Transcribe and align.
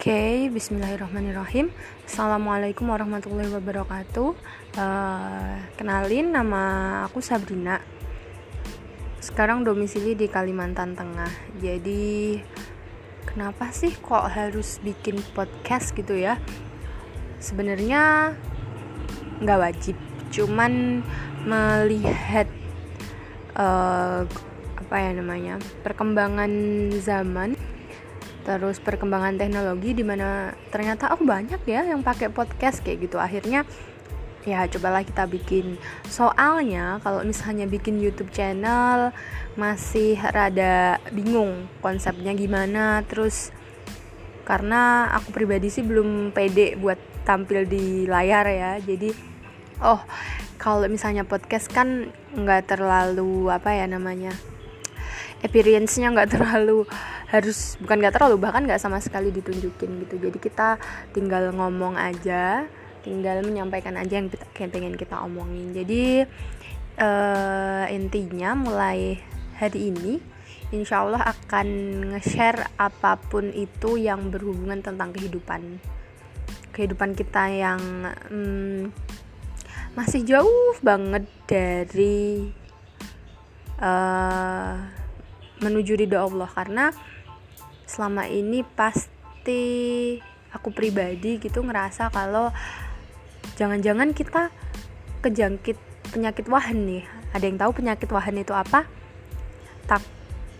Okay, 0.00 0.48
Bismillahirrahmanirrahim. 0.48 1.68
Assalamualaikum 2.08 2.88
warahmatullahi 2.88 3.52
wabarakatuh. 3.52 4.32
Uh, 4.72 5.60
kenalin, 5.76 6.32
nama 6.32 6.64
aku 7.04 7.20
Sabrina. 7.20 7.84
Sekarang 9.20 9.60
domisili 9.60 10.16
di 10.16 10.24
Kalimantan 10.24 10.96
Tengah. 10.96 11.28
Jadi, 11.60 12.40
kenapa 13.28 13.76
sih 13.76 13.92
kok 13.92 14.24
harus 14.24 14.80
bikin 14.80 15.20
podcast 15.36 15.92
gitu 15.92 16.16
ya? 16.16 16.40
Sebenarnya 17.36 18.32
nggak 19.44 19.60
wajib, 19.60 20.00
cuman 20.32 21.04
melihat 21.44 22.48
uh, 23.52 24.24
apa 24.80 24.96
ya 24.96 25.12
namanya 25.12 25.60
perkembangan 25.84 26.48
zaman 27.04 27.52
terus 28.42 28.80
perkembangan 28.80 29.36
teknologi 29.36 29.92
di 29.92 30.04
mana 30.04 30.54
ternyata 30.72 31.12
aku 31.12 31.28
banyak 31.28 31.60
ya 31.68 31.84
yang 31.84 32.00
pakai 32.00 32.32
podcast 32.32 32.80
kayak 32.80 33.10
gitu. 33.10 33.16
Akhirnya 33.20 33.68
ya 34.48 34.64
cobalah 34.68 35.04
kita 35.04 35.28
bikin. 35.28 35.76
Soalnya 36.08 36.98
kalau 37.04 37.20
misalnya 37.24 37.68
bikin 37.68 38.00
YouTube 38.00 38.32
channel 38.32 39.12
masih 39.56 40.16
rada 40.16 40.96
bingung 41.12 41.68
konsepnya 41.84 42.32
gimana. 42.32 43.04
Terus 43.04 43.52
karena 44.48 45.12
aku 45.14 45.30
pribadi 45.30 45.68
sih 45.68 45.84
belum 45.84 46.32
pede 46.34 46.74
buat 46.80 46.98
tampil 47.28 47.68
di 47.68 48.08
layar 48.08 48.48
ya. 48.48 48.72
Jadi 48.80 49.12
oh 49.84 50.00
kalau 50.60 50.84
misalnya 50.88 51.24
podcast 51.24 51.68
kan 51.72 52.12
nggak 52.36 52.76
terlalu 52.76 53.48
apa 53.48 53.72
ya 53.76 53.88
namanya 53.88 54.32
experience-nya 55.40 56.12
nggak 56.12 56.36
terlalu 56.36 56.84
harus 57.32 57.80
bukan 57.80 57.96
nggak 58.00 58.14
terlalu 58.16 58.36
bahkan 58.36 58.62
nggak 58.64 58.80
sama 58.80 59.00
sekali 59.00 59.32
ditunjukin 59.32 60.04
gitu. 60.06 60.14
Jadi 60.20 60.38
kita 60.38 60.76
tinggal 61.16 61.52
ngomong 61.56 61.96
aja 61.96 62.68
tinggal 63.00 63.40
menyampaikan 63.40 63.96
aja 63.96 64.20
yang 64.20 64.28
kita 64.28 64.44
yang 64.60 64.70
pengen 64.70 64.94
kita 64.96 65.16
omongin. 65.24 65.72
Jadi 65.72 66.24
uh, 67.00 67.84
intinya 67.88 68.52
mulai 68.52 69.16
hari 69.56 69.92
ini 69.92 70.20
insya 70.70 71.02
Allah 71.02 71.34
akan 71.34 71.66
nge-share 72.14 72.76
apa 72.78 73.18
pun 73.18 73.50
itu 73.50 73.98
yang 73.98 74.30
berhubungan 74.30 74.84
tentang 74.84 75.10
kehidupan. 75.16 75.80
Kehidupan 76.70 77.18
kita 77.18 77.50
yang 77.50 77.80
hmm, 78.30 78.94
masih 79.98 80.22
jauh 80.22 80.78
banget 80.84 81.26
dari 81.50 82.46
uh, 83.82 84.99
menuju 85.60 85.96
ridho 85.96 86.18
Allah. 86.18 86.48
Karena 86.50 86.90
selama 87.86 88.26
ini 88.26 88.64
pasti 88.64 89.62
aku 90.50 90.74
pribadi 90.74 91.38
gitu 91.38 91.62
ngerasa 91.62 92.10
kalau 92.10 92.50
jangan-jangan 93.54 94.10
kita 94.14 94.50
kejangkit 95.22 95.78
penyakit 96.10 96.46
wahan 96.50 96.78
nih. 96.86 97.04
Ada 97.30 97.44
yang 97.46 97.58
tahu 97.60 97.70
penyakit 97.76 98.08
wahan 98.10 98.42
itu 98.42 98.50
apa? 98.50 98.88
Tak 99.86 100.02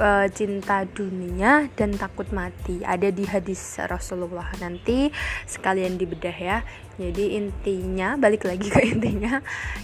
e, 0.00 0.08
cinta 0.34 0.82
dunia 0.82 1.70
dan 1.78 1.94
takut 1.94 2.26
mati. 2.34 2.82
Ada 2.82 3.14
di 3.14 3.22
hadis 3.28 3.78
Rasulullah 3.86 4.50
nanti. 4.58 5.12
Sekalian 5.46 5.94
dibedah 5.94 6.34
ya. 6.34 6.58
Jadi 6.98 7.38
intinya 7.38 8.18
balik 8.18 8.48
lagi 8.48 8.66
ke 8.72 8.82
intinya. 8.96 9.38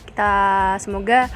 Kita 0.09 0.33
semoga 0.83 1.31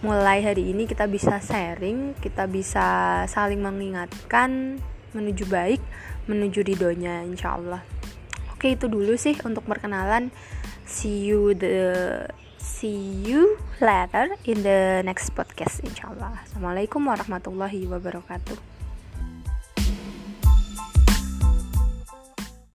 mulai 0.00 0.40
hari 0.40 0.72
ini 0.72 0.88
kita 0.88 1.04
bisa 1.04 1.36
sharing, 1.44 2.16
kita 2.16 2.48
bisa 2.48 3.20
saling 3.28 3.60
mengingatkan 3.60 4.80
menuju 5.12 5.44
baik, 5.48 5.82
menuju 6.24 6.64
ridhonya 6.64 7.24
insya 7.28 7.60
Allah. 7.60 7.84
Oke 8.56 8.76
itu 8.76 8.88
dulu 8.88 9.16
sih 9.16 9.36
untuk 9.44 9.64
perkenalan. 9.68 10.32
See 10.88 11.28
you 11.28 11.52
the 11.52 12.26
see 12.60 13.24
you 13.24 13.60
later 13.80 14.36
in 14.48 14.64
the 14.64 15.04
next 15.04 15.36
podcast 15.36 15.84
insya 15.84 16.12
Allah. 16.12 16.44
Assalamualaikum 16.48 17.04
warahmatullahi 17.04 17.84
wabarakatuh. 17.88 18.79